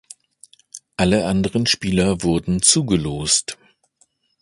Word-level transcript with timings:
Alle 0.97 1.27
anderen 1.27 1.67
Spieler 1.67 2.23
wurden 2.23 2.63
zugelost. 2.63 3.59